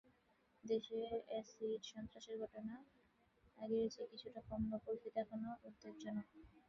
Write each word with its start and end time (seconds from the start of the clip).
দেশে 0.63 0.99
অ্যাসিড 1.27 1.81
সন্ত্রাসের 1.91 2.35
ঘটনা 2.43 2.75
আগের 3.57 3.85
চেয়ে 3.93 4.09
কিছুটা 4.11 4.39
কমলেও 4.49 4.83
পরিস্থিতি 4.85 5.17
এখনো 5.21 5.49
উদ্বেগজনক। 5.67 6.27